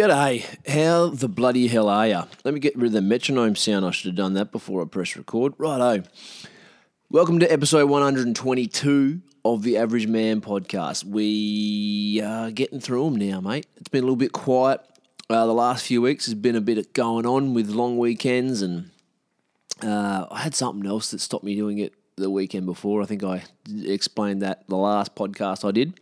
[0.00, 2.24] G'day, how the bloody hell are ya?
[2.42, 3.84] Let me get rid of the metronome sound.
[3.84, 5.52] I should have done that before I press record.
[5.58, 6.04] Righto.
[7.10, 11.04] Welcome to episode 122 of the Average Man podcast.
[11.04, 13.66] We are getting through them now, mate.
[13.76, 14.80] It's been a little bit quiet.
[15.28, 18.90] Uh, the last few weeks has been a bit going on with long weekends, and
[19.82, 23.02] uh, I had something else that stopped me doing it the weekend before.
[23.02, 23.42] I think I
[23.84, 25.98] explained that the last podcast I did,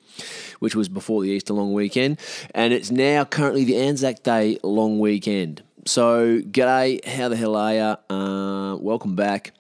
[0.59, 2.19] which was before the Easter long weekend,
[2.55, 5.63] and it's now currently the Anzac Day long weekend.
[5.87, 7.97] So, g'day, how the hell are ya?
[8.11, 9.53] Uh, welcome back.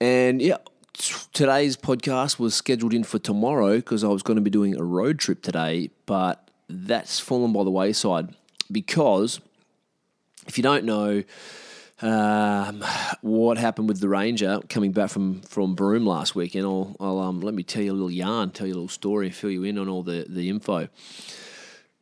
[0.00, 0.56] And yeah,
[0.94, 4.76] t- today's podcast was scheduled in for tomorrow because I was going to be doing
[4.76, 8.34] a road trip today, but that's fallen by the wayside
[8.72, 9.40] because
[10.46, 11.22] if you don't know
[12.04, 12.84] um,
[13.22, 17.40] what happened with the Ranger coming back from from Broome last weekend, I'll, I'll um,
[17.40, 19.78] let me tell you a little yarn, tell you a little story, fill you in
[19.78, 20.88] on all the, the info.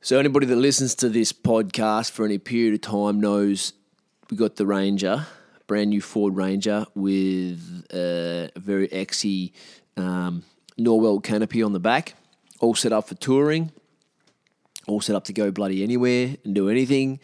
[0.01, 3.75] So anybody that listens to this podcast for any period of time knows
[4.29, 5.29] we got the Ranger,
[5.69, 9.53] brand new Ford Ranger with a very exy
[9.97, 10.43] um,
[10.77, 12.15] Norweld canopy on the back,
[12.59, 13.71] all set up for touring
[14.87, 17.21] all set up to go bloody anywhere and do anything.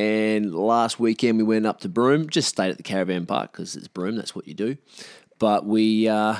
[0.00, 3.76] And last weekend we went up to Broome, just stayed at the caravan park because
[3.76, 4.78] it's Broome, that's what you do.
[5.38, 6.36] But we uh,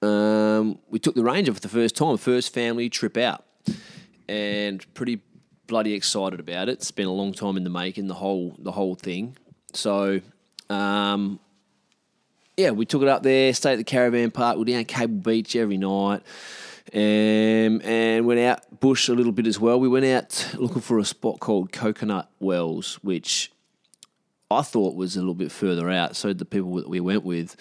[0.00, 3.44] um, we took the Ranger for the first time, first family trip out,
[4.26, 5.20] and pretty
[5.66, 6.78] bloody excited about it.
[6.78, 9.36] It's been a long time in the making, the whole the whole thing.
[9.74, 10.20] So.
[10.70, 11.40] Um,
[12.56, 14.56] yeah, we took it up there, stayed at the caravan park.
[14.56, 16.22] We're down Cable Beach every night,
[16.94, 19.80] um, and went out bush a little bit as well.
[19.80, 23.50] We went out looking for a spot called Coconut Wells, which
[24.50, 26.16] I thought was a little bit further out.
[26.16, 27.56] So the people that we went with,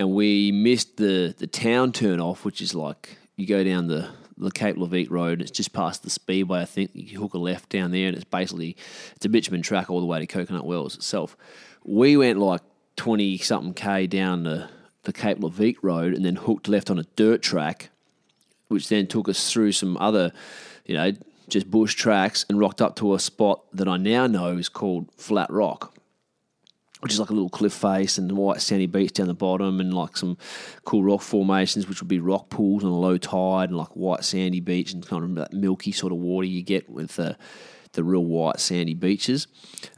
[0.00, 4.08] and we missed the the town turn off, which is like you go down the
[4.38, 5.42] the Cape Leveque Road.
[5.42, 6.92] It's just past the Speedway, I think.
[6.94, 8.74] You hook a left down there, and it's basically
[9.16, 11.36] it's a bitumen track all the way to Coconut Wells itself.
[11.84, 12.62] We went like
[12.96, 14.70] twenty something k down the
[15.02, 17.90] the Cape Leveque Road, and then hooked left on a dirt track
[18.68, 20.32] which then took us through some other,
[20.84, 21.12] you know,
[21.48, 25.10] just bush tracks and rocked up to a spot that I now know is called
[25.16, 25.94] Flat Rock,
[27.00, 29.92] which is like a little cliff face and white sandy beach down the bottom and
[29.92, 30.38] like some
[30.84, 34.24] cool rock formations, which would be rock pools on a low tide and like white
[34.24, 37.36] sandy beach and kind of that milky sort of water you get with the,
[37.92, 39.46] the real white sandy beaches.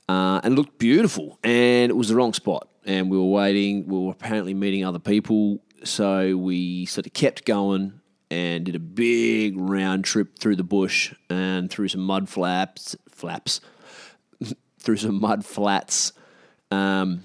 [0.09, 2.69] Uh, and it looked beautiful and it was the wrong spot.
[2.85, 5.61] And we were waiting, we were apparently meeting other people.
[5.85, 8.01] So we sort of kept going
[8.31, 13.61] and did a big round trip through the bush and through some mud flaps, flaps,
[14.79, 16.13] through some mud flats,
[16.71, 17.23] um,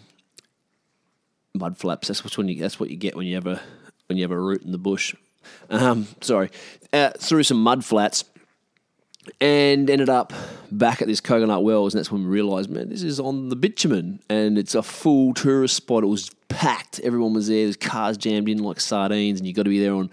[1.53, 2.07] mud flaps.
[2.07, 3.61] That's what when you that's what you get when you have a
[4.07, 5.15] when you have a root in the bush.
[5.69, 6.51] Um, sorry,
[6.93, 8.25] uh, through some mud flats,
[9.39, 10.33] and ended up
[10.71, 13.55] back at this Coconut Wells, and that's when we realised, man, this is on the
[13.55, 16.03] bitumen, and it's a full tourist spot.
[16.03, 16.99] It was packed.
[16.99, 17.63] Everyone was there.
[17.63, 20.11] There's cars jammed in like sardines, and you got to be there on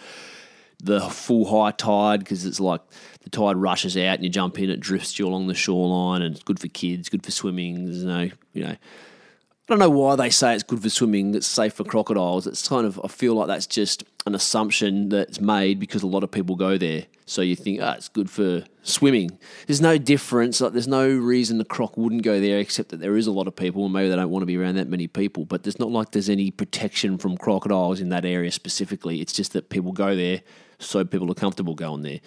[0.82, 2.80] the full high tide because it's like
[3.22, 6.34] the tide rushes out and you jump in, it drifts you along the shoreline, and
[6.34, 7.86] it's good for kids, good for swimming.
[7.86, 8.76] There's no, you know,
[9.69, 11.34] I don't know why they say it's good for swimming.
[11.34, 12.46] It's safe for crocodiles.
[12.46, 16.25] It's kind of I feel like that's just an assumption that's made because a lot
[16.25, 17.04] of people go there.
[17.26, 19.38] So you think, ah, it's good for swimming.
[19.66, 20.62] There's no difference.
[20.62, 23.46] Like there's no reason the croc wouldn't go there, except that there is a lot
[23.46, 25.44] of people, and maybe they don't want to be around that many people.
[25.44, 29.20] But there's not like there's any protection from crocodiles in that area specifically.
[29.20, 30.40] It's just that people go there,
[30.78, 32.20] so people are comfortable going there.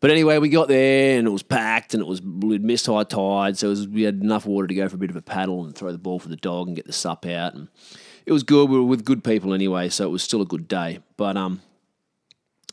[0.00, 3.02] But anyway, we got there and it was packed and it was we'd missed high
[3.02, 5.64] tide, so was, we had enough water to go for a bit of a paddle
[5.64, 7.54] and throw the ball for the dog and get the sup out.
[7.54, 7.68] And
[8.24, 8.68] it was good.
[8.68, 11.00] We were with good people anyway, so it was still a good day.
[11.16, 11.62] But um,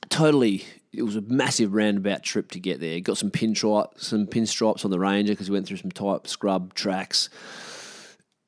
[0.09, 0.65] totally.
[0.93, 2.99] It was a massive roundabout trip to get there.
[3.01, 6.73] Got some pinstripe, some pinstripes on the Ranger because we went through some tight scrub
[6.73, 7.29] tracks.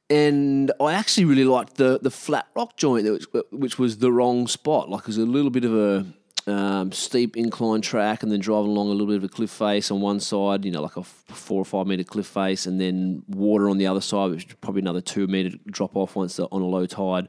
[0.09, 4.47] And I actually really liked the the flat rock joint, which, which was the wrong
[4.47, 4.89] spot.
[4.89, 6.05] Like it was a little bit of a
[6.49, 9.91] um, steep incline track, and then driving along a little bit of a cliff face
[9.91, 13.23] on one side, you know, like a four or five meter cliff face, and then
[13.27, 16.61] water on the other side, which is probably another two meter drop off once on
[16.61, 17.27] a low tide.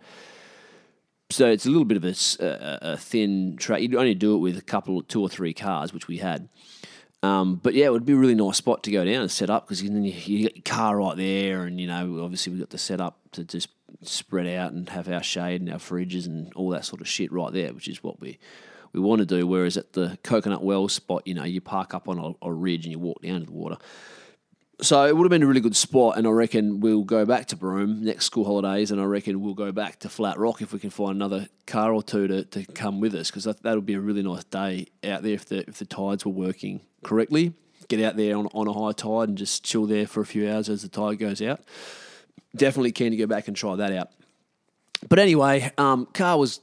[1.31, 3.83] So it's a little bit of a thin track.
[3.83, 6.49] You'd only do it with a couple, two or three cars, which we had.
[7.23, 9.51] Um, but yeah, it would be a really nice spot to go down and set
[9.51, 12.59] up because then you, you get your car right there, and you know, obviously we
[12.59, 13.69] got the setup to just
[14.03, 17.33] spread out and have our shade and our fridges and all that sort of shit
[17.33, 18.39] right there, which is what we
[18.93, 19.47] we want to do.
[19.47, 22.85] Whereas at the Coconut Well spot, you know, you park up on a, a ridge
[22.85, 23.77] and you walk down to the water.
[24.81, 27.47] So it would have been a really good spot, and I reckon we'll go back
[27.47, 30.73] to Broome next school holidays, and I reckon we'll go back to Flat Rock if
[30.73, 33.81] we can find another car or two to, to come with us, because that, that'll
[33.81, 37.55] be a really nice day out there if the if the tides were working correctly.
[37.89, 40.49] Get out there on, on a high tide and just chill there for a few
[40.49, 41.61] hours as the tide goes out.
[42.55, 44.11] Definitely keen to go back and try that out.
[45.09, 46.61] But anyway, um, car was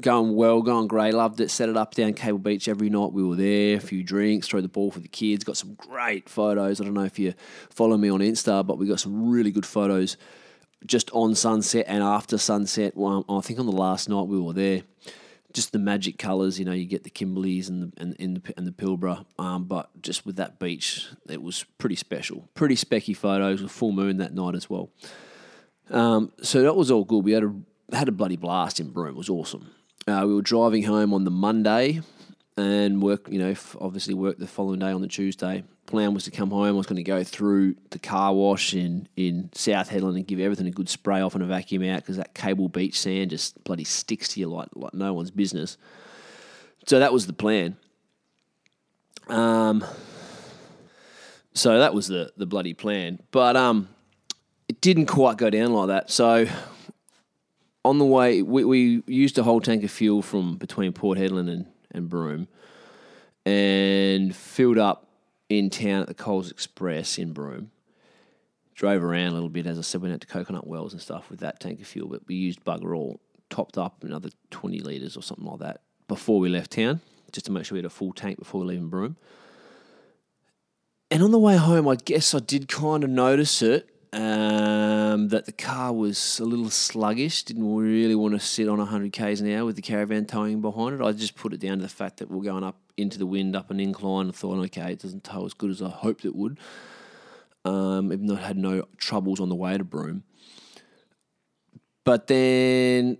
[0.00, 1.14] going well, going great.
[1.14, 1.50] Loved it.
[1.50, 3.12] Set it up down Cable Beach every night.
[3.12, 5.44] We were there, a few drinks, throw the ball for the kids.
[5.44, 6.80] Got some great photos.
[6.80, 7.34] I don't know if you
[7.70, 10.16] follow me on Insta, but we got some really good photos
[10.84, 12.96] just on sunset and after sunset.
[12.96, 14.82] Well, I think on the last night we were there.
[15.52, 18.54] Just the magic colours, you know, you get the Kimberleys and the and, and the,
[18.58, 22.46] and the Pilbara, um, but just with that beach, it was pretty special.
[22.54, 24.90] Pretty specky photos with full moon that night as well.
[25.88, 27.24] Um, so that was all good.
[27.24, 27.54] We had a
[27.92, 29.08] had a bloody blast in Broome.
[29.08, 29.70] It was awesome.
[30.06, 32.00] Uh, we were driving home on the Monday
[32.56, 33.28] and work.
[33.28, 35.64] You know, obviously work the following day on the Tuesday.
[35.86, 36.64] Plan was to come home.
[36.64, 40.40] I was going to go through the car wash in in South Hedland and give
[40.40, 43.62] everything a good spray off and a vacuum out because that Cable Beach sand just
[43.64, 45.76] bloody sticks to you like like no one's business.
[46.86, 47.76] So that was the plan.
[49.28, 49.84] Um.
[51.54, 53.88] So that was the the bloody plan, but um,
[54.68, 56.10] it didn't quite go down like that.
[56.10, 56.46] So
[57.86, 61.50] on the way, we, we used a whole tank of fuel from between Port Hedland
[61.50, 62.48] and, and Broome
[63.44, 65.08] and filled up
[65.48, 67.70] in town at the Coles Express in Broome.
[68.74, 71.30] Drove around a little bit, as I said, went out to Coconut Wells and stuff
[71.30, 75.16] with that tank of fuel, but we used bugger all, topped up another 20 litres
[75.16, 77.00] or something like that before we left town,
[77.30, 79.16] just to make sure we had a full tank before leaving Broome.
[81.10, 85.44] And on the way home, I guess I did kind of notice it um, that
[85.44, 87.42] the car was a little sluggish.
[87.42, 90.98] Didn't really want to sit on 100 k's an hour with the caravan towing behind
[90.98, 91.04] it.
[91.04, 93.54] I just put it down to the fact that we're going up into the wind,
[93.54, 94.28] up an incline.
[94.28, 96.58] I thought, okay, it doesn't tow as good as I hoped it would.
[97.66, 100.22] Um, even though I had no troubles on the way to Broome.
[102.04, 103.18] But then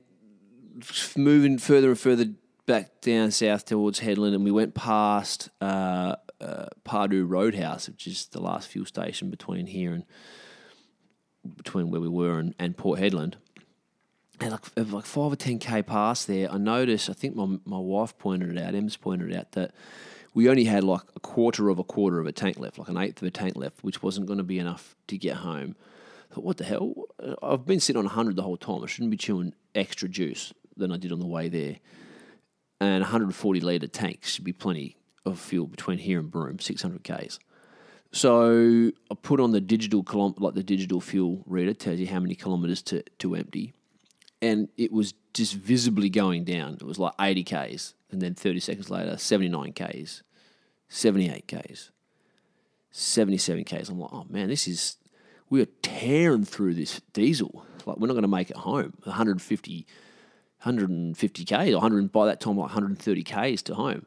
[1.15, 2.27] moving further and further
[2.65, 8.41] back down south towards Hedland, and we went past uh, uh, Roadhouse, which is the
[8.41, 10.05] last fuel station between here and
[11.47, 13.35] between where we were and, and Port Hedland.
[14.39, 17.09] And like like five or ten k past there, I noticed.
[17.09, 18.75] I think my my wife pointed it out.
[18.75, 19.73] Em's pointed out that
[20.35, 22.99] we only had like a quarter of a quarter of a tank left, like an
[22.99, 25.75] eighth of a tank left, which wasn't going to be enough to get home.
[26.31, 26.93] I thought, what the hell?
[27.23, 28.85] Uh, I've been sitting on 100 the whole time.
[28.85, 31.77] I shouldn't be chewing extra juice than I did on the way there.
[32.83, 37.39] And 140 litre tanks should be plenty of fuel between here and Broome, 600 Ks.
[38.13, 42.21] So I put on the digital kilom- like the digital fuel reader tells you how
[42.21, 43.75] many kilometers to, to empty,
[44.41, 46.75] and it was just visibly going down.
[46.75, 50.23] It was like 80 Ks, and then 30 seconds later, 79 Ks,
[50.89, 51.91] 78 Ks,
[52.91, 53.89] 77 Ks.
[53.89, 54.97] I'm like, oh man, this is
[55.51, 57.65] we are tearing through this diesel.
[57.85, 58.95] Like we're not going to make it home.
[59.05, 59.87] 150,
[60.63, 64.07] 150 Ks, or 100 by that time like 130 Ks to home.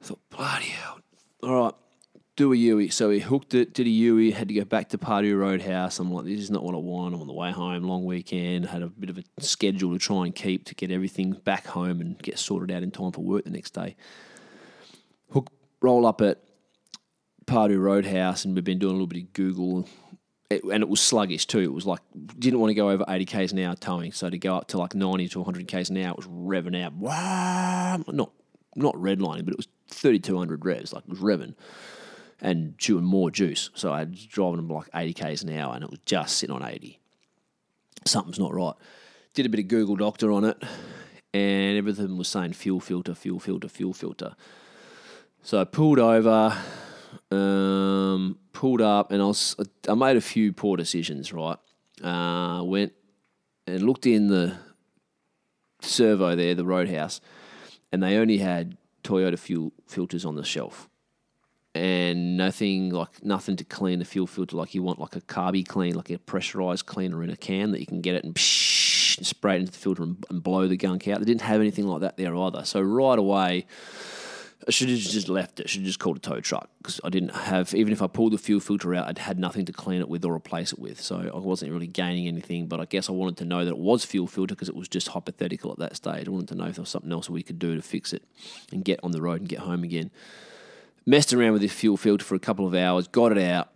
[0.00, 1.00] I thought, bloody hell.
[1.42, 1.74] All right,
[2.38, 2.88] do a Yui.
[2.88, 5.98] So he hooked it, did a Yui, had to go back to Pardoo Roadhouse.
[5.98, 7.12] I'm like, this is not what I want.
[7.12, 10.24] I'm on the way home, long weekend, had a bit of a schedule to try
[10.24, 13.42] and keep to get everything back home and get sorted out in time for work
[13.42, 13.96] the next day.
[15.32, 15.50] Hook,
[15.82, 16.38] roll up at
[17.46, 19.88] Pardoo Roadhouse, and we've been doing a little bit of Google.
[20.48, 21.58] It, and it was sluggish too.
[21.58, 22.00] It was like
[22.38, 24.78] didn't want to go over 80 k's an hour towing, so to go up to
[24.78, 26.92] like 90 to 100 k's an hour, it was revving out.
[26.92, 28.30] Wow, not
[28.76, 31.54] not redlining, but it was 3200 revs, like it was revving
[32.40, 33.70] and chewing more juice.
[33.74, 36.54] So I was driving them like 80 k's an hour, and it was just sitting
[36.54, 36.98] on 80.
[38.06, 38.74] Something's not right.
[39.34, 40.62] Did a bit of Google Doctor on it,
[41.34, 44.34] and everything was saying fuel filter, fuel filter, fuel filter.
[45.42, 46.56] So I pulled over,
[47.30, 49.56] um, pulled up, and I was
[49.88, 51.32] I made a few poor decisions.
[51.32, 51.58] Right,
[52.02, 52.92] uh, went
[53.66, 54.56] and looked in the
[55.80, 57.20] servo there, the Roadhouse,
[57.92, 60.88] and they only had Toyota fuel filters on the shelf,
[61.78, 65.66] and nothing like nothing to clean the fuel filter like you want like a carby
[65.66, 69.16] clean, like a pressurized cleaner in a can that you can get it and, psh,
[69.18, 71.20] and spray it into the filter and, and blow the gunk out.
[71.20, 72.64] They didn't have anything like that there either.
[72.64, 73.66] So right away.
[74.66, 75.70] I should have just left it.
[75.70, 77.72] Should have just called a tow truck because I didn't have.
[77.74, 80.24] Even if I pulled the fuel filter out, I'd had nothing to clean it with
[80.26, 81.00] or replace it with.
[81.00, 82.66] So I wasn't really gaining anything.
[82.66, 84.88] But I guess I wanted to know that it was fuel filter because it was
[84.88, 86.28] just hypothetical at that stage.
[86.28, 88.24] I wanted to know if there was something else we could do to fix it
[88.70, 90.10] and get on the road and get home again.
[91.08, 93.70] Messed around with this fuel filter for a couple of hours, got it out,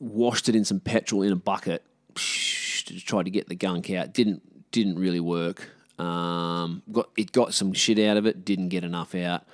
[0.00, 1.84] washed it in some petrol in a bucket,
[2.16, 4.12] tried to get the gunk out.
[4.12, 4.42] Didn't
[4.72, 5.70] didn't really work.
[6.00, 9.44] Um, got it got some shit out of it, didn't get enough out,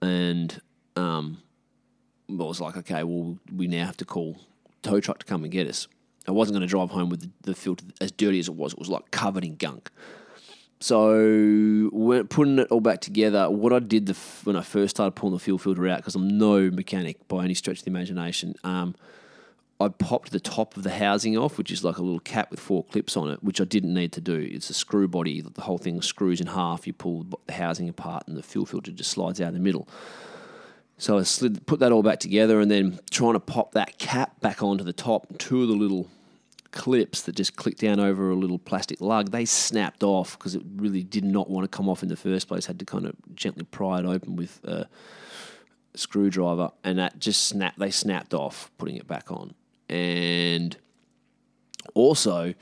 [0.00, 0.62] and
[0.96, 1.42] um,
[2.30, 4.38] I was like, okay, well, we now have to call
[4.80, 5.88] tow truck to come and get us.
[6.26, 8.72] I wasn't going to drive home with the, the filter as dirty as it was.
[8.72, 9.90] It was like covered in gunk.
[10.82, 15.12] So when putting it all back together, what I did the, when I first started
[15.12, 18.54] pulling the fuel filter out, because I'm no mechanic by any stretch of the imagination,
[18.64, 18.94] um,
[19.78, 22.60] I popped the top of the housing off, which is like a little cap with
[22.60, 24.48] four clips on it, which I didn't need to do.
[24.50, 25.42] It's a screw body.
[25.42, 26.86] The whole thing screws in half.
[26.86, 29.86] You pull the housing apart, and the fuel filter just slides out in the middle.
[30.96, 34.38] So I slid, put that all back together, and then trying to pop that cap
[34.40, 35.26] back onto the top.
[35.38, 36.08] Two of the little
[36.72, 40.62] clips that just clicked down over a little plastic lug, they snapped off because it
[40.76, 42.66] really did not want to come off in the first place.
[42.66, 44.86] Had to kind of gently pry it open with a
[45.94, 47.78] screwdriver, and that just snapped.
[47.78, 49.54] They snapped off, putting it back on
[49.90, 50.76] and
[51.94, 52.54] also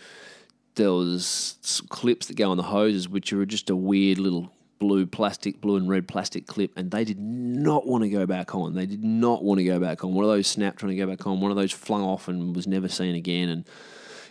[0.75, 5.07] there was clips that go on the hoses, which are just a weird little blue
[5.07, 8.75] plastic, blue and red plastic clip, and they did not want to go back on.
[8.75, 10.15] They did not want to go back on.
[10.15, 11.41] One of those snapped trying to go back on.
[11.41, 13.49] One of those flung off and was never seen again.
[13.49, 13.65] And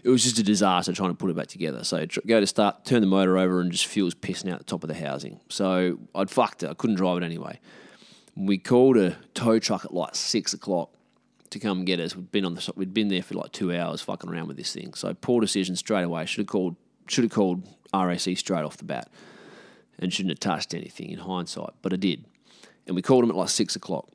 [0.03, 1.83] it was just a disaster trying to put it back together.
[1.83, 4.83] So go to start, turn the motor over, and just fuel's pissing out the top
[4.83, 5.39] of the housing.
[5.49, 6.69] So I'd fucked it.
[6.69, 7.59] I couldn't drive it anyway.
[8.35, 10.91] We called a tow truck at like six o'clock
[11.49, 12.15] to come get us.
[12.15, 14.73] We'd been on the we'd been there for like two hours fucking around with this
[14.73, 14.93] thing.
[14.93, 16.25] So poor decision straight away.
[16.25, 16.75] Should have called
[17.07, 19.09] should have called RAC straight off the bat,
[19.99, 21.71] and shouldn't have touched anything in hindsight.
[21.81, 22.25] But I did,
[22.85, 24.09] and we called them at like six o'clock,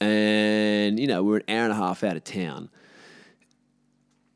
[0.00, 2.70] and you know we're an hour and a half out of town.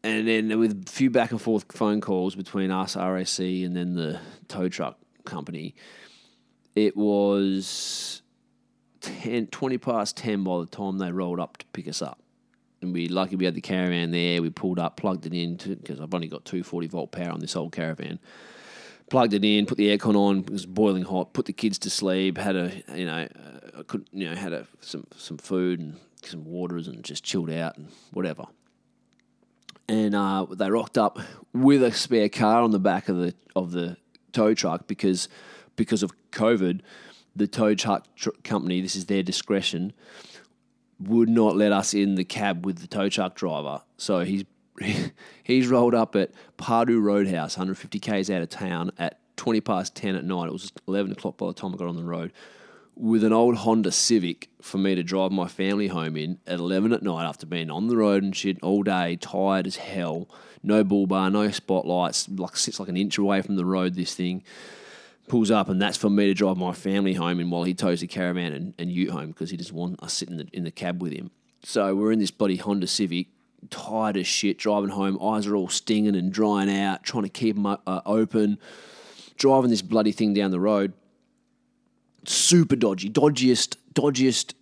[0.02, 3.94] And then with a few back and forth phone calls between us, RAC, and then
[3.94, 5.74] the tow truck company,
[6.76, 8.22] it was
[9.00, 12.20] 10, 20 past 10 by the time they rolled up to pick us up
[12.80, 14.42] and we lucky we had the caravan there.
[14.42, 17.56] We pulled up, plugged it in because I've only got 240 volt power on this
[17.56, 18.18] old caravan.
[19.10, 20.40] Plugged it in, put the aircon on.
[20.40, 21.32] It was boiling hot.
[21.32, 22.36] Put the kids to sleep.
[22.36, 25.96] Had a you know, uh, I couldn't you know had a some some food and
[26.22, 28.44] some waters and just chilled out and whatever.
[29.88, 31.18] And uh, they rocked up
[31.52, 33.96] with a spare car on the back of the of the
[34.32, 35.28] tow truck because
[35.76, 36.80] because of COVID,
[37.34, 38.80] the tow truck tr- company.
[38.80, 39.92] This is their discretion
[41.00, 43.82] would not let us in the cab with the tow truck driver.
[43.96, 44.44] So he's
[45.42, 50.16] he's rolled up at Pardoo Roadhouse, 150 k's out of town, at 20 past 10
[50.16, 50.48] at night.
[50.48, 52.32] It was 11 o'clock by the time I got on the road
[52.98, 56.92] with an old Honda Civic for me to drive my family home in at 11
[56.92, 60.28] at night after being on the road and shit all day, tired as hell.
[60.64, 63.94] No bull bar, no spotlights, like sits like an inch away from the road.
[63.94, 64.42] This thing
[65.28, 68.00] pulls up, and that's for me to drive my family home in while he tows
[68.00, 70.64] the caravan and, and ute home because he doesn't want us sitting in the, in
[70.64, 71.30] the cab with him.
[71.62, 73.28] So we're in this bloody Honda Civic,
[73.70, 75.22] tired as shit, driving home.
[75.22, 78.58] Eyes are all stinging and drying out, trying to keep them uh, open.
[79.36, 80.94] Driving this bloody thing down the road.
[82.24, 84.54] Super dodgy, dodgiest, dodgiest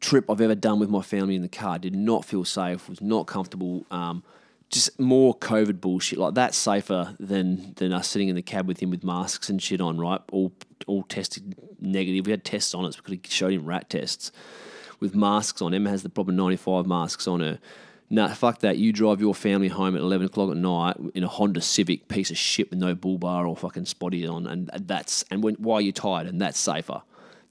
[0.00, 1.78] trip I've ever done with my family in the car.
[1.78, 2.88] Did not feel safe.
[2.88, 3.86] Was not comfortable.
[3.90, 4.22] Um,
[4.70, 6.18] just more COVID bullshit.
[6.18, 9.62] Like that's safer than than us sitting in the cab with him with masks and
[9.62, 10.20] shit on, right?
[10.30, 10.52] All
[10.86, 12.26] all tested negative.
[12.26, 14.30] We had tests on us because he showed him rat tests
[15.00, 15.74] with masks on.
[15.74, 17.58] Emma has the proper ninety five masks on her.
[18.10, 18.78] Nah, fuck that.
[18.78, 22.30] You drive your family home at eleven o'clock at night in a Honda Civic piece
[22.30, 25.92] of shit with no bull bar or fucking spotty on, and that's and when you're
[25.92, 27.02] tired, and that's safer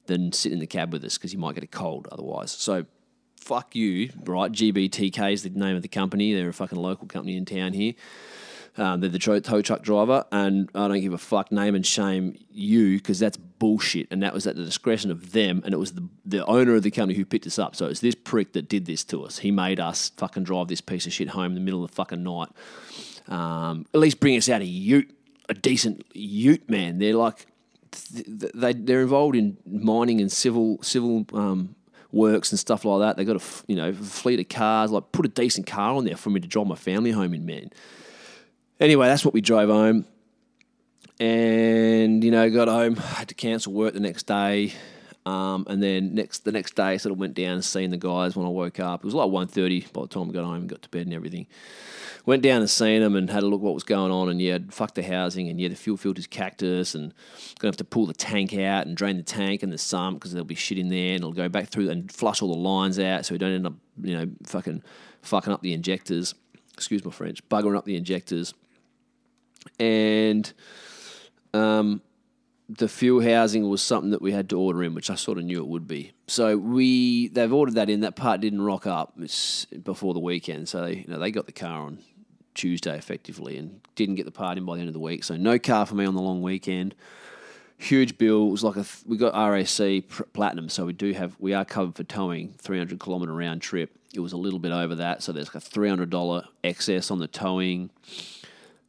[0.07, 2.51] than sitting in the cab with us because you might get a cold otherwise.
[2.51, 2.85] So
[3.39, 4.51] fuck you, right?
[4.51, 6.33] GBTK is the name of the company.
[6.33, 7.93] They're a fucking local company in town here.
[8.77, 11.51] Um, they're the tow truck driver, and I don't give a fuck.
[11.51, 15.61] Name and shame you because that's bullshit, and that was at the discretion of them,
[15.65, 17.75] and it was the the owner of the company who picked us up.
[17.75, 19.39] So it's this prick that did this to us.
[19.39, 21.95] He made us fucking drive this piece of shit home in the middle of the
[21.95, 22.49] fucking night.
[23.27, 25.09] Um, at least bring us out a Ute,
[25.49, 26.99] a decent Ute, man.
[26.99, 27.47] They're like
[28.11, 31.75] they they're involved in mining and civil civil um,
[32.11, 33.17] works and stuff like that.
[33.17, 34.91] They got a you know fleet of cars.
[34.91, 37.45] Like put a decent car on there for me to drive my family home in,
[37.45, 37.71] man.
[38.79, 40.05] Anyway, that's what we drove home.
[41.19, 44.73] and you know, got home, had to cancel work the next day.
[45.27, 48.37] Um, and then next the next day, sort of went down and seen the guys
[48.37, 49.01] when I woke up.
[49.01, 51.13] It was like 1.30 by the time I got home and got to bed and
[51.13, 51.47] everything.
[52.25, 54.29] Went down and seen them and had a look what was going on.
[54.29, 57.13] And yeah, fuck the housing and yeah, the fuel filter's cactus and
[57.59, 60.31] gonna have to pull the tank out and drain the tank and the sump because
[60.31, 62.97] there'll be shit in there and it'll go back through and flush all the lines
[62.97, 64.81] out so we don't end up you know fucking
[65.23, 66.35] fucking up the injectors.
[66.73, 68.53] Excuse my French, buggering up the injectors.
[69.79, 70.51] And
[71.53, 72.01] um,
[72.69, 75.45] the fuel housing was something that we had to order in, which I sort of
[75.45, 76.11] knew it would be.
[76.27, 78.01] So we they've ordered that in.
[78.01, 81.45] That part didn't rock up it's before the weekend, so they, you know they got
[81.45, 81.99] the car on
[82.53, 85.23] Tuesday effectively and didn't get the part in by the end of the week.
[85.23, 86.95] So no car for me on the long weekend.
[87.77, 88.47] Huge bill.
[88.47, 91.53] It was like a th- we got RAC pr- platinum, so we do have we
[91.53, 93.91] are covered for towing, three hundred kilometer round trip.
[94.13, 97.11] It was a little bit over that, so there's like a three hundred dollar excess
[97.11, 97.91] on the towing.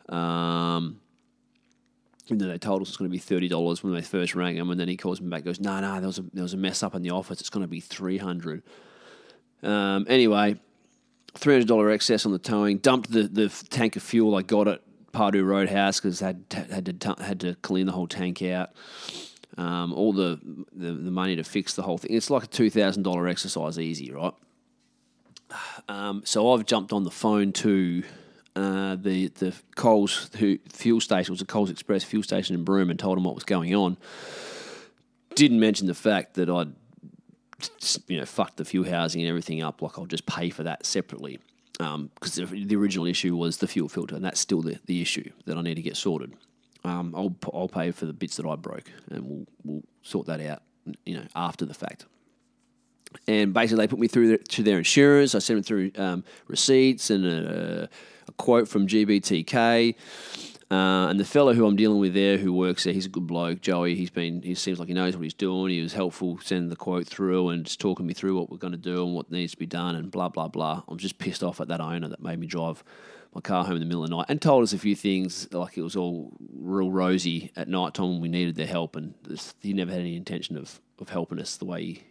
[0.08, 1.00] Um,
[2.30, 4.56] and then they told us it's going to be thirty dollars when they first rang
[4.56, 6.54] him, and then he calls me back, goes, "No, no, there was a there was
[6.54, 7.40] a mess up in the office.
[7.40, 8.62] It's going to be three hundred.
[9.62, 10.58] Um, anyway,
[11.34, 12.78] three hundred dollar excess on the towing.
[12.78, 17.14] Dumped the, the tank of fuel I got at Pardoo Roadhouse because had had to
[17.22, 18.70] had to clean the whole tank out.
[19.56, 20.38] Um, all the,
[20.72, 22.12] the the money to fix the whole thing.
[22.12, 24.34] It's like a two thousand dollar exercise, easy, right?
[25.88, 28.02] Um, so I've jumped on the phone to
[28.58, 30.30] uh, the the Coles
[30.68, 33.44] fuel station was a Coles Express fuel station in Broome and told them what was
[33.44, 33.96] going on.
[35.36, 36.72] Didn't mention the fact that I'd
[38.08, 39.80] you know fucked the fuel housing and everything up.
[39.80, 41.38] Like I'll just pay for that separately
[41.72, 45.30] because the, the original issue was the fuel filter, and that's still the, the issue
[45.46, 46.34] that I need to get sorted.
[46.82, 50.40] Um, I'll I'll pay for the bits that I broke, and we'll we'll sort that
[50.40, 50.62] out.
[51.06, 52.06] You know after the fact
[53.26, 55.34] and basically they put me through to their insurers.
[55.34, 57.88] I sent them through um, receipts and a,
[58.38, 59.94] quote from GBTK.
[60.70, 63.27] Uh, and the fellow who I'm dealing with there, who works there, he's a good
[63.27, 63.94] bloke, Joey.
[63.94, 65.70] He's been, he seems like he knows what he's doing.
[65.70, 68.72] He was helpful sending the quote through and just talking me through what we're going
[68.72, 70.83] to do and what needs to be done and blah blah blah.
[70.87, 72.85] I'm just pissed off at that owner that made me drive
[73.35, 75.53] my car home in the middle of the night and told us a few things
[75.53, 79.14] like it was all real rosy at night time when we needed their help and
[79.22, 82.03] this, he never had any intention of, of helping us the way he,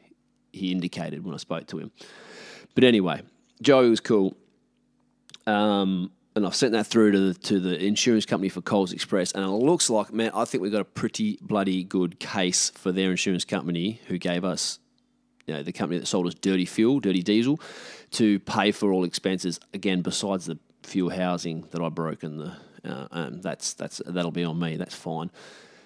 [0.52, 1.92] he indicated when I spoke to him.
[2.76, 3.22] But anyway,
[3.62, 4.36] Joey was cool.
[5.46, 9.32] Um, and I've sent that through to the, to the insurance company for Coles Express,
[9.32, 12.92] and it looks like, man, I think we've got a pretty bloody good case for
[12.92, 14.80] their insurance company who gave us,
[15.46, 17.60] you know, the company that sold us dirty fuel, dirty diesel,
[18.12, 19.60] to pay for all expenses.
[19.74, 24.32] Again, besides the fuel housing that I broke, and the uh, um, that's that's that'll
[24.32, 24.78] be on me.
[24.78, 25.32] That's fine.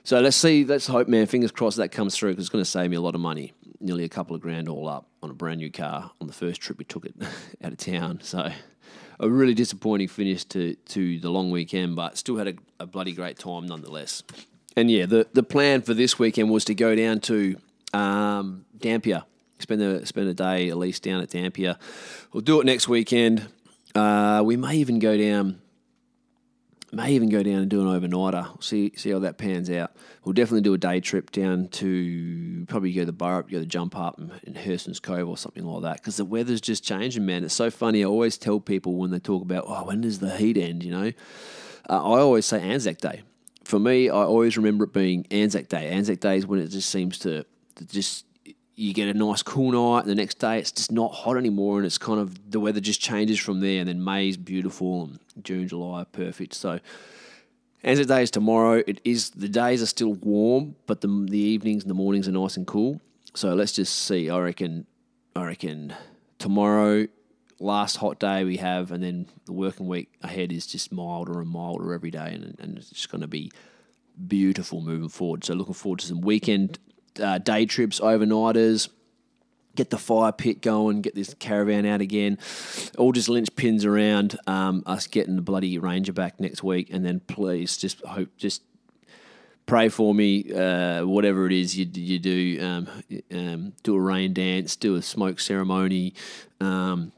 [0.04, 0.66] So let's see.
[0.66, 1.28] Let's hope, man.
[1.28, 3.54] Fingers crossed that comes through because it's going to save me a lot of money,
[3.80, 6.60] nearly a couple of grand all up on a brand new car on the first
[6.60, 7.16] trip we took it
[7.64, 8.20] out of town.
[8.22, 8.52] So
[9.22, 13.14] a really disappointing finish to to the long weekend, but still had a, a bloody
[13.14, 14.24] great time nonetheless.
[14.76, 17.56] And yeah, the the plan for this weekend was to go down to
[17.94, 19.24] um, Dampier,
[19.60, 21.78] spend a spend a day at least down at Dampier.
[22.34, 23.48] We'll do it next weekend.
[23.94, 25.62] Uh, we may even go down
[26.92, 28.62] may even go down and do an overnighter.
[28.64, 29.92] See see how that pans out.
[30.24, 33.60] We'll definitely do a day trip down to probably go to the bar up, go
[33.60, 35.98] to Jump Up in, in Hearson's Cove or something like that.
[35.98, 37.44] Because the weather's just changing, man.
[37.44, 38.04] It's so funny.
[38.04, 40.84] I always tell people when they talk about, oh, when does the heat end?
[40.84, 41.12] You know,
[41.90, 43.22] uh, I always say Anzac Day.
[43.64, 45.88] For me, I always remember it being Anzac Day.
[45.90, 48.26] Anzac Day is when it just seems to, to just
[48.82, 51.78] you get a nice cool night, and the next day it's just not hot anymore,
[51.78, 53.80] and it's kind of the weather just changes from there.
[53.80, 56.56] And then May's beautiful, and June, July are perfect.
[56.56, 56.80] So
[57.84, 58.82] Anzac Day is tomorrow.
[58.88, 62.32] It is the days are still warm, but the the evenings and the mornings are
[62.32, 63.00] nice and cool.
[63.36, 64.30] So let's just see.
[64.30, 64.88] I reckon,
[65.36, 65.94] I reckon
[66.40, 67.08] tomorrow,
[67.60, 71.50] last hot day we have, and then the working week ahead is just milder and
[71.50, 73.52] milder every day, and and it's just going to be
[74.28, 75.44] beautiful moving forward.
[75.44, 76.80] So looking forward to some weekend
[77.20, 78.90] uh, day trips, overnighters.
[79.74, 82.38] Get the fire pit going, get this caravan out again.
[82.98, 87.22] All just linchpins around um, us getting the bloody Ranger back next week, and then
[87.22, 88.64] please just hope, just
[89.66, 90.52] pray for me.
[90.54, 92.90] Uh, whatever it is you you do, um,
[93.34, 96.16] um, do a rain dance, do a smoke ceremony.
[96.60, 97.14] Um,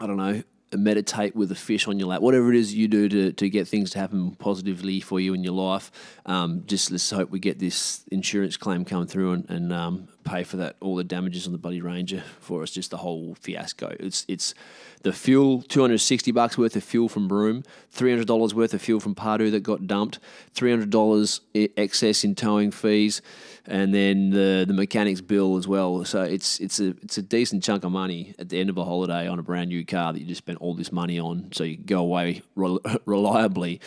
[0.00, 0.42] I don't know,
[0.76, 3.68] meditate with a fish on your lap, whatever it is you do to, to get
[3.68, 5.90] things to happen positively for you in your life.
[6.26, 10.44] Um, just let's hope we get this insurance claim come through and, and um, pay
[10.44, 12.70] for that all the damages on the Buddy Ranger for us.
[12.70, 13.94] Just the whole fiasco.
[13.98, 14.54] It's it's
[15.02, 18.74] the fuel, two hundred sixty bucks worth of fuel from Broome, three hundred dollars worth
[18.74, 20.18] of fuel from Pardoo that got dumped,
[20.52, 23.22] three hundred dollars excess in towing fees,
[23.64, 26.04] and then the the mechanics bill as well.
[26.04, 28.84] So it's it's a it's a decent chunk of money at the end of a
[28.84, 31.64] holiday on a brand new car that you just spent all this money on, so
[31.64, 32.42] you go away
[33.06, 33.80] reliably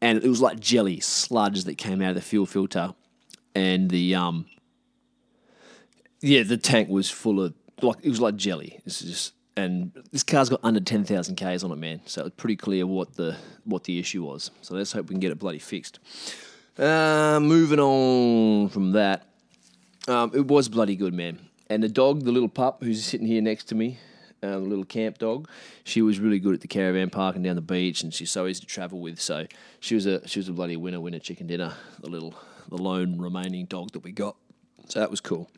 [0.00, 2.94] and it was like jelly sludge that came out of the fuel filter,
[3.54, 4.46] and the um,
[6.20, 8.80] yeah, the tank was full of like it was like jelly.
[8.84, 12.00] It's just and this car's got under ten thousand k's on it, man.
[12.06, 14.50] So it's pretty clear what the what the issue was.
[14.62, 15.98] So let's hope we can get it bloody fixed.
[16.78, 19.26] Uh, moving on from that,
[20.06, 21.40] um, it was bloody good, man.
[21.68, 23.98] And the dog, the little pup who's sitting here next to me,
[24.42, 25.48] uh, the little camp dog,
[25.84, 28.46] she was really good at the caravan park and down the beach, and she's so
[28.46, 29.20] easy to travel with.
[29.20, 29.46] So
[29.80, 31.74] she was a she was a bloody winner, winner chicken dinner.
[32.00, 32.34] The little
[32.68, 34.36] the lone remaining dog that we got.
[34.88, 35.50] So that was cool.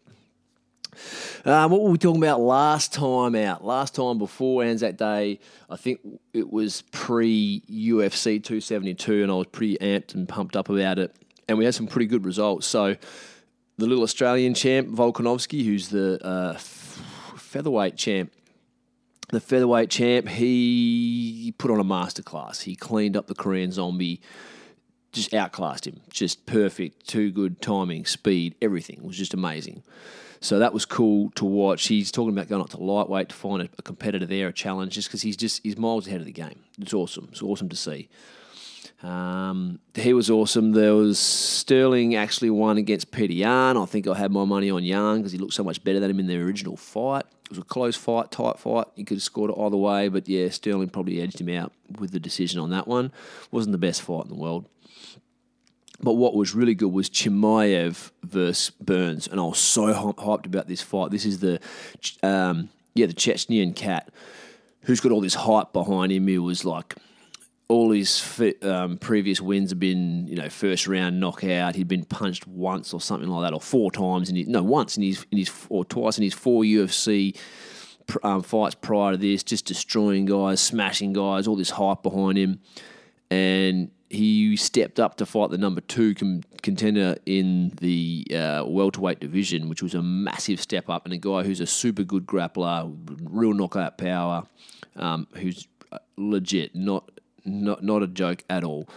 [1.44, 3.64] Um, what were we talking about last time out?
[3.64, 6.00] Last time before Anzac Day, I think
[6.33, 11.14] it was pre UFC 272, and I was pretty amped and pumped up about it.
[11.48, 12.66] And we had some pretty good results.
[12.66, 12.96] So
[13.79, 18.33] the little Australian champ, Volkanovski, who's the uh, featherweight champ,
[19.31, 22.62] the featherweight champ, he put on a masterclass.
[22.62, 24.20] He cleaned up the Korean zombie,
[25.12, 26.00] just outclassed him.
[26.11, 29.83] Just perfect, too good timing, speed, everything it was just amazing.
[30.40, 31.87] So that was cool to watch.
[31.87, 34.94] He's talking about going up to lightweight to find a, a competitor there, a challenge,
[34.94, 36.61] just because he's just he's miles ahead of the game.
[36.81, 37.29] It's awesome.
[37.31, 38.09] It's awesome to see.
[39.03, 40.72] Um, he was awesome.
[40.72, 43.76] There was Sterling actually won against Peter Yan.
[43.76, 46.11] I think I had my money on Yan because he looked so much better than
[46.11, 47.24] him in the original fight.
[47.44, 48.87] It was a close fight, tight fight.
[48.94, 52.12] He could have scored it either way, but yeah, Sterling probably edged him out with
[52.12, 53.11] the decision on that one.
[53.50, 54.66] Wasn't the best fight in the world.
[56.02, 60.66] But what was really good was Chimaev versus Burns, and I was so hyped about
[60.66, 61.10] this fight.
[61.10, 61.60] This is the,
[62.22, 64.10] um, yeah, the Chechenian cat,
[64.82, 66.26] who's got all this hype behind him.
[66.26, 66.94] He was like,
[67.68, 71.76] all his um, previous wins have been, you know, first round knockout.
[71.76, 74.96] He'd been punched once or something like that, or four times in his, no, once
[74.96, 77.36] in his in his or twice in his four UFC
[78.24, 82.60] um, fights prior to this, just destroying guys, smashing guys, all this hype behind him,
[83.30, 89.20] and he stepped up to fight the number two com- contender in the uh, welterweight
[89.20, 92.92] division, which was a massive step up, and a guy who's a super good grappler,
[93.23, 94.46] real knockout power,
[94.96, 97.09] um, who's uh, legit, not
[97.44, 98.88] not not a joke at all.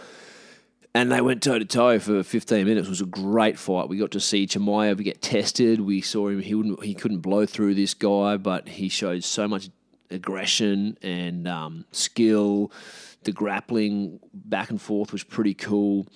[0.96, 2.86] And they went toe to toe for 15 minutes.
[2.86, 3.88] It was a great fight.
[3.88, 5.80] We got to see Chimaev get tested.
[5.80, 9.46] We saw him; he wouldn't, he couldn't blow through this guy, but he showed so
[9.46, 9.70] much
[10.10, 12.70] aggression and um, skill
[13.24, 16.06] the grappling back and forth was pretty cool.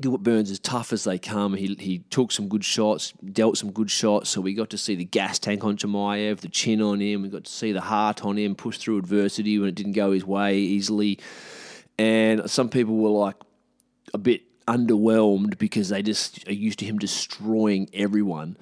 [0.00, 3.70] Gilbert Burns, as tough as they come, he he took some good shots, dealt some
[3.70, 4.28] good shots.
[4.30, 7.22] So we got to see the gas tank on Chimaev, the chin on him.
[7.22, 10.12] We got to see the heart on him, push through adversity when it didn't go
[10.12, 11.20] his way easily.
[11.96, 13.36] And some people were like
[14.12, 18.56] a bit underwhelmed because they just are used to him destroying everyone.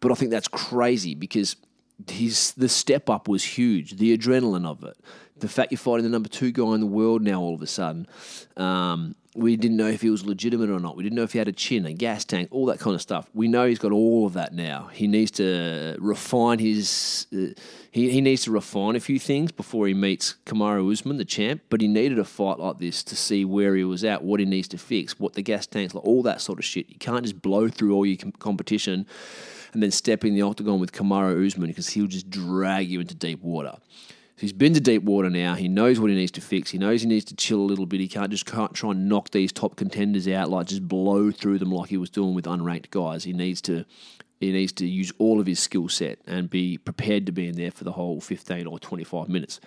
[0.00, 1.56] But I think that's crazy because
[2.08, 4.96] his the step up was huge, the adrenaline of it
[5.38, 7.66] the fact you're fighting the number two guy in the world now all of a
[7.66, 8.06] sudden.
[8.56, 10.96] Um, we didn't know if he was legitimate or not.
[10.96, 13.02] We didn't know if he had a chin, a gas tank, all that kind of
[13.02, 13.28] stuff.
[13.34, 14.88] We know he's got all of that now.
[14.92, 17.26] He needs to refine his.
[17.32, 17.58] Uh,
[17.90, 21.62] he, he needs to refine a few things before he meets Kamaru Usman, the champ.
[21.68, 24.46] But he needed a fight like this to see where he was at, what he
[24.46, 26.88] needs to fix, what the gas tanks like, all that sort of shit.
[26.88, 29.06] You can't just blow through all your com- competition
[29.72, 33.14] and then step in the octagon with Kamaru Usman because he'll just drag you into
[33.14, 33.76] deep water.
[34.38, 35.54] He's been to deep water now.
[35.54, 36.70] He knows what he needs to fix.
[36.70, 38.00] He knows he needs to chill a little bit.
[38.00, 41.58] He can't just can't try and knock these top contenders out, like just blow through
[41.58, 43.24] them like he was doing with unranked guys.
[43.24, 43.86] He needs to
[44.38, 47.56] he needs to use all of his skill set and be prepared to be in
[47.56, 49.58] there for the whole 15 or 25 minutes.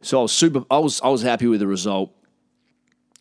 [0.00, 2.14] So I was super I was I was happy with the result.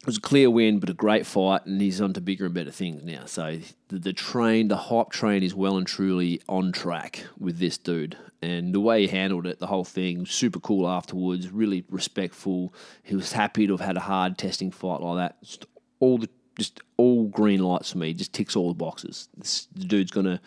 [0.06, 2.54] It was a clear win, but a great fight, and he's on to bigger and
[2.54, 3.26] better things now.
[3.26, 7.80] So the, the train, the hype train, is well and truly on track with this
[7.80, 8.16] dude
[8.46, 12.74] and the way he handled it, the whole thing, super cool afterwards, really respectful.
[13.02, 15.42] He was happy to have had a hard testing fight like that.
[15.44, 15.66] Just
[16.00, 18.14] all the just all green lights for me.
[18.14, 19.28] Just ticks all the boxes.
[19.36, 20.40] This, the dude's gonna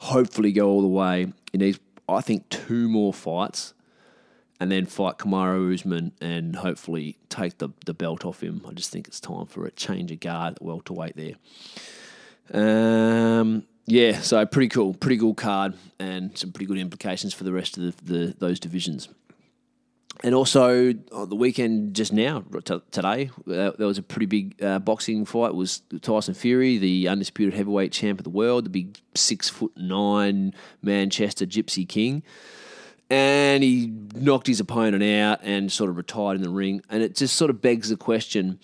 [0.00, 1.32] hopefully go all the way.
[1.52, 3.74] He needs, I think, two more fights,
[4.60, 8.62] and then fight Kamaru Usman and hopefully take the the belt off him.
[8.68, 11.34] I just think it's time for a change of guard at welterweight there.
[12.52, 17.52] Um, yeah, so pretty cool, pretty cool card, and some pretty good implications for the
[17.52, 19.08] rest of the, the those divisions.
[20.24, 24.60] And also on the weekend just now, t- today, uh, there was a pretty big
[24.62, 25.50] uh, boxing fight.
[25.50, 29.72] It was Tyson Fury, the undisputed heavyweight champ of the world, the big six foot
[29.76, 32.24] nine Manchester Gypsy King,
[33.10, 36.82] and he knocked his opponent out and sort of retired in the ring.
[36.90, 38.58] And it just sort of begs the question: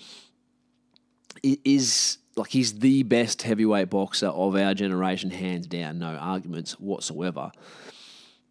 [1.43, 7.53] Is like he's the best heavyweight boxer of our generation, hands down, no arguments whatsoever.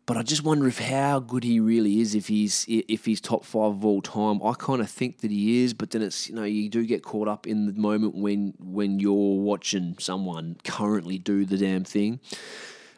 [0.06, 2.16] but I just wonder if how good he really is.
[2.16, 5.64] If he's if he's top five of all time, I kind of think that he
[5.64, 5.74] is.
[5.74, 9.00] But then it's you know you do get caught up in the moment when when
[9.00, 12.20] you're watching someone currently do the damn thing.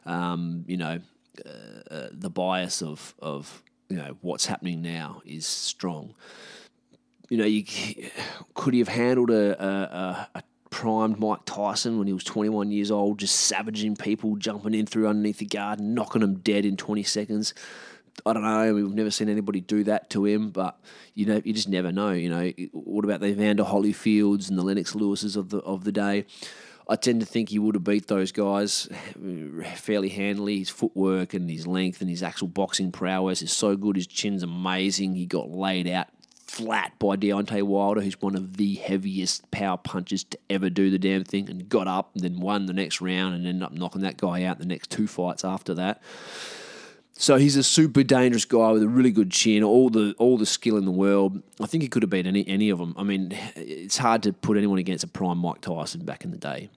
[0.05, 0.99] Um, you know,
[1.45, 6.13] uh, uh, the bias of of you know what's happening now is strong.
[7.29, 7.63] You know, you
[8.53, 12.91] could he have handled a, a, a primed Mike Tyson when he was 21 years
[12.91, 17.01] old, just savaging people, jumping in through underneath the guard, knocking them dead in 20
[17.01, 17.53] seconds.
[18.25, 18.73] I don't know.
[18.73, 20.79] We've never seen anybody do that to him, but
[21.13, 22.11] you know, you just never know.
[22.11, 25.91] You know, what about the Evander Holyfields and the Lennox Lewises of the of the
[25.91, 26.25] day?
[26.87, 28.87] I tend to think he would have beat those guys
[29.75, 30.59] fairly handily.
[30.59, 33.95] His footwork and his length and his actual boxing prowess is so good.
[33.95, 35.15] His chin's amazing.
[35.15, 36.07] He got laid out
[36.45, 40.99] flat by Deontay Wilder, who's one of the heaviest power punchers to ever do the
[40.99, 44.01] damn thing, and got up and then won the next round and ended up knocking
[44.01, 46.01] that guy out the next two fights after that.
[47.17, 50.45] So he's a super dangerous guy with a really good chin, all the all the
[50.45, 51.41] skill in the world.
[51.61, 52.93] I think he could have beat any any of them.
[52.97, 56.37] I mean, it's hard to put anyone against a prime Mike Tyson back in the
[56.37, 56.69] day.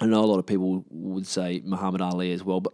[0.00, 2.72] I know a lot of people would say Muhammad Ali as well, but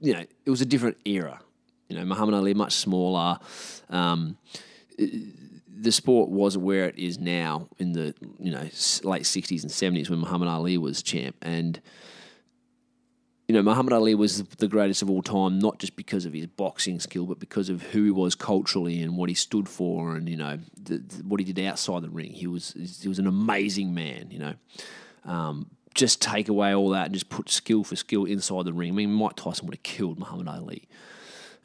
[0.00, 1.40] you know it was a different era.
[1.88, 3.38] You know, Muhammad Ali much smaller.
[3.90, 4.38] Um,
[4.96, 8.68] the sport wasn't where it is now in the you know
[9.02, 11.80] late sixties and seventies when Muhammad Ali was champ, and
[13.52, 16.46] you know Muhammad Ali was the greatest of all time, not just because of his
[16.46, 20.26] boxing skill, but because of who he was culturally and what he stood for, and
[20.26, 22.32] you know the, the, what he did outside the ring.
[22.32, 24.54] He was he was an amazing man, you know.
[25.26, 28.92] Um, just take away all that and just put skill for skill inside the ring.
[28.92, 30.88] I mean, Mike Tyson would have killed Muhammad Ali.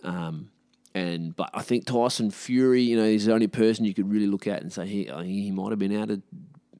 [0.03, 0.49] Um,
[0.93, 4.27] and but I think Tyson Fury, you know, he's the only person you could really
[4.27, 6.21] look at and say he he might have been able to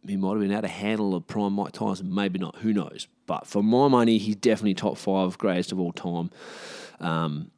[0.06, 2.14] he might have been able to handle a prime Mike Tyson.
[2.14, 2.58] Maybe not.
[2.58, 3.08] Who knows?
[3.26, 6.32] But for my money, he's definitely top five greatest of all time.
[7.00, 7.52] Um,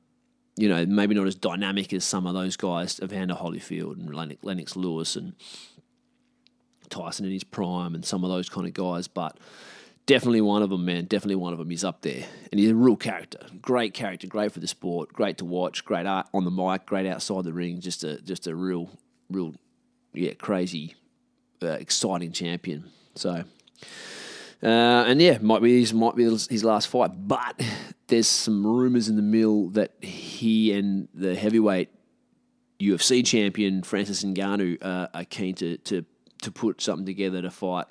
[0.56, 4.43] you know, maybe not as dynamic as some of those guys, Evander Holyfield and Lennox,
[4.43, 5.34] Lennox Lewis and
[6.89, 9.38] Tyson in his prime and some of those kind of guys, but
[10.06, 11.06] definitely one of them, man.
[11.06, 11.69] Definitely one of them.
[11.69, 13.39] He's up there, and he's a real character.
[13.62, 14.28] Great character.
[14.28, 15.13] Great for the sport.
[15.13, 15.86] Great to watch.
[15.86, 16.86] Great art on the mic.
[16.86, 17.80] Great outside the ring.
[17.80, 18.89] Just a just a real,
[19.30, 19.54] real,
[20.13, 20.95] yeah, crazy,
[21.62, 22.89] uh, exciting champion.
[23.15, 23.43] So.
[24.62, 27.62] Uh, and yeah, might be his might be his last fight, but
[28.08, 31.89] there's some rumors in the mill that he and the heavyweight
[32.80, 36.06] UFC champion Francis Ngannou uh, are keen to to
[36.41, 37.88] to put something together to fight.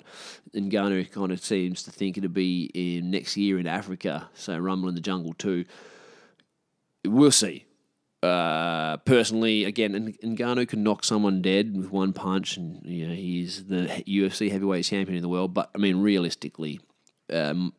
[0.53, 4.89] Ngannou kind of seems to think it'll be in next year in Africa, so Rumble
[4.89, 5.65] in the Jungle too.
[7.05, 7.65] We'll see.
[8.21, 13.65] Uh, personally, again, Ngannou can knock someone dead with one punch, and you know he's
[13.65, 15.53] the UFC heavyweight champion in the world.
[15.53, 16.81] But I mean, realistically,
[17.31, 17.73] um,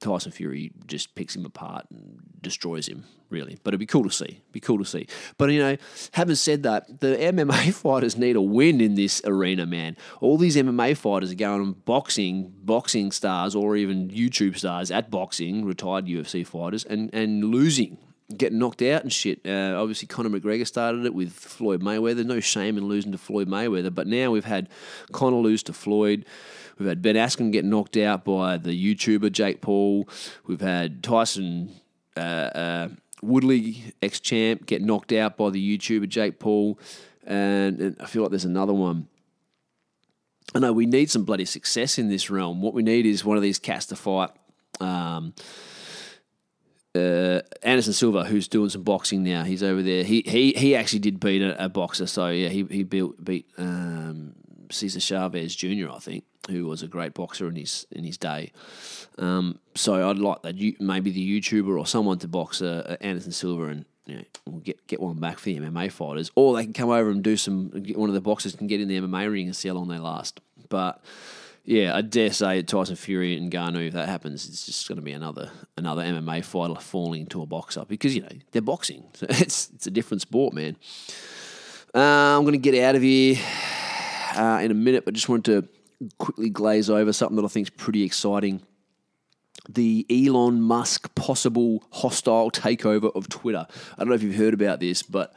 [0.00, 3.56] Tyson Fury just picks him apart and destroys him, really.
[3.62, 4.42] But it'd be cool to see.
[4.52, 5.06] Be cool to see.
[5.38, 5.76] But you know,
[6.12, 9.96] having said that, the MMA fighters need a win in this arena, man.
[10.20, 15.64] All these MMA fighters are going boxing, boxing stars, or even YouTube stars at boxing,
[15.64, 17.96] retired UFC fighters, and and losing.
[18.34, 19.40] Getting knocked out and shit.
[19.46, 22.24] Uh, obviously, Conor McGregor started it with Floyd Mayweather.
[22.24, 24.68] No shame in losing to Floyd Mayweather, but now we've had
[25.12, 26.24] Conor lose to Floyd.
[26.78, 30.08] We've had Ben Askren get knocked out by the YouTuber Jake Paul.
[30.46, 31.70] We've had Tyson
[32.16, 32.88] uh, uh,
[33.22, 36.78] Woodley, ex champ, get knocked out by the YouTuber Jake Paul.
[37.24, 39.08] And, and, I feel like there's another one.
[40.54, 42.62] I know we need some bloody success in this realm.
[42.62, 44.30] What we need is one of these cats to fight.
[44.80, 45.34] Um,
[46.96, 50.04] uh, Anderson Silva, who's doing some boxing now, he's over there.
[50.04, 53.46] He he he actually did beat a, a boxer, so yeah, he he beat beat
[53.58, 54.34] um,
[54.70, 55.90] Cesar Chavez Jr.
[55.92, 58.52] I think who was a great boxer in his in his day.
[59.18, 63.64] Um, so I'd like that maybe the YouTuber or someone to box uh, Anderson Silva
[63.64, 66.72] and you know, we'll get get one back for the MMA fighters, or they can
[66.72, 67.70] come over and do some.
[67.94, 69.98] One of the boxers can get in the MMA ring and see how long they
[69.98, 70.40] last.
[70.68, 71.02] But
[71.66, 75.02] yeah, I dare say Tyson Fury and Ngannou, if that happens, it's just going to
[75.02, 79.02] be another another MMA fighter falling into a boxer because you know they're boxing.
[79.14, 80.76] So it's it's a different sport, man.
[81.92, 83.36] Uh, I'm going to get out of here
[84.36, 85.44] uh, in a minute, but just wanted
[86.00, 88.62] to quickly glaze over something that I think is pretty exciting.
[89.68, 93.66] The Elon Musk possible hostile takeover of Twitter.
[93.94, 95.34] I don't know if you've heard about this, but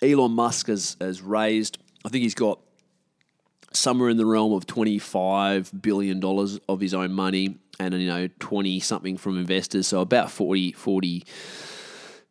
[0.00, 2.60] Elon Musk has, has raised, I think he's got
[3.72, 6.22] somewhere in the realm of $25 billion
[6.68, 9.86] of his own money and, you know, 20 something from investors.
[9.86, 11.24] So about 40, 40,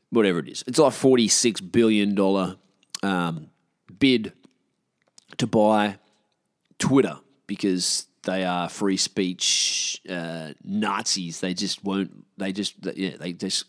[0.09, 0.63] whatever it is.
[0.67, 2.57] It's like $46 billion
[3.03, 3.47] um,
[3.99, 4.33] bid
[5.37, 5.97] to buy
[6.79, 11.39] Twitter because they are free speech uh, Nazis.
[11.39, 12.25] They just won't.
[12.37, 13.15] They just yeah.
[13.17, 13.65] They just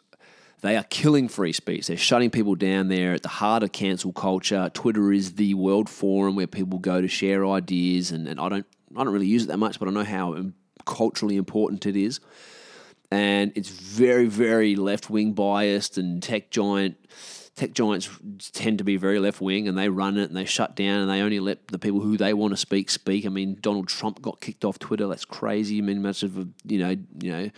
[0.61, 1.87] they are killing free speech.
[1.87, 2.89] They're shutting people down.
[2.89, 4.71] They're at the heart of cancel culture.
[4.75, 8.67] Twitter is the world forum where people go to share ideas, and, and I don't
[8.97, 10.37] I don't really use it that much, but I know how
[10.85, 12.21] culturally important it is.
[13.11, 16.97] And it's very, very left wing biased, and tech giant
[17.59, 18.09] tech giants
[18.53, 21.11] tend to be very left wing and they run it and they shut down and
[21.11, 23.27] they only let the people who they want to speak speak.
[23.27, 25.09] I mean, Donald Trump got kicked off Twitter.
[25.09, 25.79] That's crazy.
[25.79, 27.51] I mean, much of a you know you know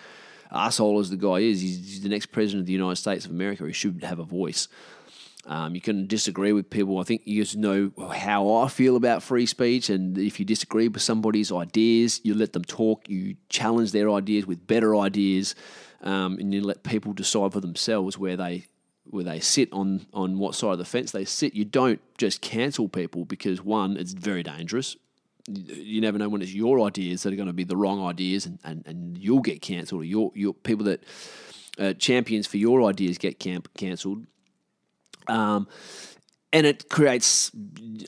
[0.52, 3.30] asshole as the guy is, he's, he's the next president of the United States of
[3.30, 3.66] America.
[3.66, 4.68] He should have a voice.
[5.46, 6.98] Um, you can disagree with people.
[6.98, 10.88] I think you just know how I feel about free speech, and if you disagree
[10.88, 13.08] with somebody's ideas, you let them talk.
[13.08, 15.54] You challenge their ideas with better ideas,
[16.02, 18.66] um, and you let people decide for themselves where they
[19.04, 21.54] where they sit on on what side of the fence they sit.
[21.54, 24.96] You don't just cancel people because one, it's very dangerous.
[25.50, 28.46] You never know when it's your ideas that are going to be the wrong ideas,
[28.46, 31.04] and, and, and you'll get cancelled, or your your people that
[31.78, 34.26] uh, champions for your ideas get camp cancelled.
[35.26, 35.68] Um,
[36.52, 37.50] and it creates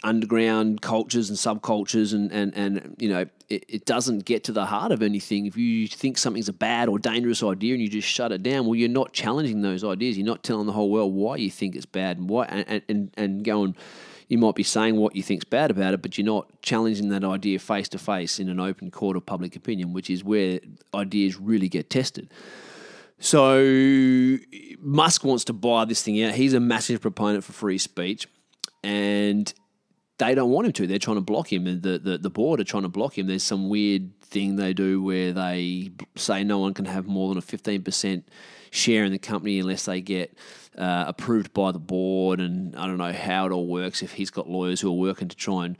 [0.02, 4.66] underground cultures and subcultures and, and, and you know it, it doesn't get to the
[4.66, 8.08] heart of anything if you think something's a bad or dangerous idea and you just
[8.08, 11.14] shut it down well you're not challenging those ideas you're not telling the whole world
[11.14, 13.76] why you think it's bad and why and, and, and going
[14.32, 17.22] you might be saying what you think's bad about it but you're not challenging that
[17.24, 20.58] idea face to face in an open court of public opinion which is where
[20.94, 22.28] ideas really get tested
[23.22, 24.38] so
[24.80, 26.34] Musk wants to buy this thing out.
[26.34, 28.26] He's a massive proponent for free speech,
[28.82, 29.52] and
[30.18, 30.88] they don't want him to.
[30.88, 33.28] They're trying to block him, and the, the, the board are trying to block him.
[33.28, 37.38] There's some weird thing they do where they say no one can have more than
[37.38, 38.24] a 15%
[38.72, 40.36] share in the company unless they get
[40.76, 42.40] uh, approved by the board.
[42.40, 45.28] And I don't know how it all works if he's got lawyers who are working
[45.28, 45.76] to try and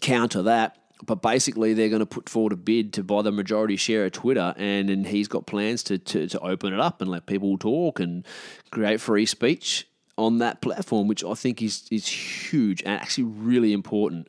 [0.00, 3.76] counter that but basically they're going to put forward a bid to buy the majority
[3.76, 7.10] share of Twitter, and, and he's got plans to, to, to open it up and
[7.10, 8.24] let people talk and
[8.70, 13.72] create free speech on that platform, which I think is is huge and actually really
[13.72, 14.28] important.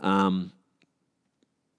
[0.00, 0.52] Um,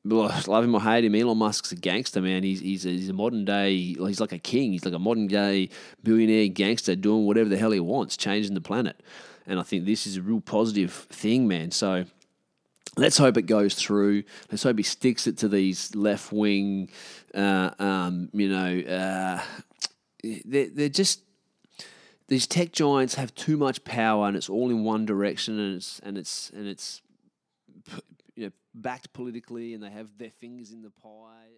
[0.05, 2.43] love him or hate him, Elon Musk's a gangster, man.
[2.43, 3.75] He's he's a, he's a modern day.
[3.75, 4.71] He's like a king.
[4.71, 5.69] He's like a modern day
[6.03, 9.01] billionaire gangster doing whatever the hell he wants, changing the planet.
[9.47, 11.71] And I think this is a real positive thing, man.
[11.71, 12.05] So
[12.97, 14.23] let's hope it goes through.
[14.51, 16.89] Let's hope he sticks it to these left wing,
[17.33, 19.41] uh, um, you know, uh,
[20.45, 21.21] they're, they're just
[22.27, 25.99] these tech giants have too much power and it's all in one direction and it's
[25.99, 27.01] and it's and it's
[28.35, 31.49] you know backed politically and they have their fingers in the pie